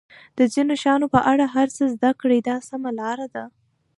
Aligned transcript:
د 0.37 0.39
ځینو 0.53 0.73
شیانو 0.81 1.07
په 1.13 1.19
اړه 1.31 1.45
هر 1.55 1.67
څه 1.75 1.83
زده 1.93 2.11
کړئ 2.21 2.39
دا 2.49 2.57
سمه 2.69 2.91
لار 2.99 3.19
ده. 3.33 3.43